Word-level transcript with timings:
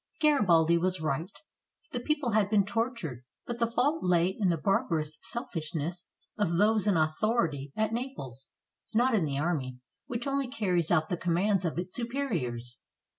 Garibaldi 0.19 0.79
was 0.79 0.99
right. 0.99 1.29
The 1.91 1.99
people 1.99 2.31
had 2.31 2.49
been 2.49 2.65
tortured, 2.65 3.23
but 3.45 3.59
the 3.59 3.69
fault 3.69 4.03
lay 4.03 4.29
in 4.29 4.47
the 4.47 4.57
barbarous 4.57 5.19
selfishness 5.21 6.05
of 6.39 6.53
those 6.57 6.87
in 6.87 6.97
au 6.97 7.09
thority 7.21 7.71
at 7.75 7.93
Naples, 7.93 8.47
not 8.95 9.13
in 9.13 9.25
the 9.25 9.37
army, 9.37 9.77
which 10.07 10.25
only 10.25 10.47
carries 10.47 10.89
out 10.89 11.09
the 11.09 11.17
commands 11.17 11.65
of 11.65 11.77
its 11.77 11.95
superiors. 11.95 12.79